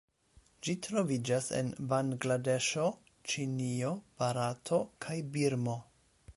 Ĝi 0.67 0.73
troviĝas 0.85 1.49
en 1.59 1.69
Bangladeŝo, 1.91 2.87
Ĉinio, 3.33 3.95
Barato, 4.23 4.81
kaj 5.07 5.23
Birmo. 5.37 5.81